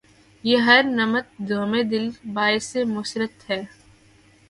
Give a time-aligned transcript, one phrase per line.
[0.43, 3.61] بہ ہر نمط غمِ دل باعثِ مسرت ہے